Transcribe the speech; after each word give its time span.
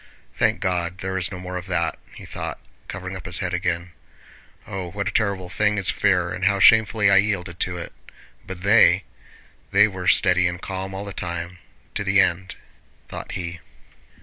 "Thank 0.35 0.61
God, 0.61 0.97
there 0.97 1.15
is 1.15 1.31
no 1.31 1.39
more 1.39 1.57
of 1.57 1.67
that!" 1.67 1.99
he 2.15 2.25
thought, 2.25 2.59
covering 2.87 3.15
up 3.15 3.27
his 3.27 3.37
head 3.37 3.53
again. 3.53 3.91
"Oh, 4.65 4.89
what 4.89 5.07
a 5.07 5.11
terrible 5.11 5.47
thing 5.47 5.77
is 5.77 5.91
fear, 5.91 6.31
and 6.33 6.45
how 6.45 6.59
shamefully 6.59 7.11
I 7.11 7.17
yielded 7.17 7.59
to 7.59 7.77
it! 7.77 7.93
But 8.43 8.61
they... 8.63 9.03
they 9.69 9.87
were 9.87 10.07
steady 10.07 10.47
and 10.47 10.59
calm 10.59 10.95
all 10.95 11.05
the 11.05 11.13
time, 11.13 11.59
to 11.93 12.03
the 12.03 12.19
end..." 12.19 12.55
thought 13.09 13.33
he. 13.33 13.59